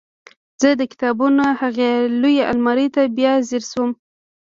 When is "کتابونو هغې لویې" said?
0.91-2.43